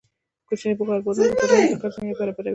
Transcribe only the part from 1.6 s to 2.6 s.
کې د کار زمینه برابروي.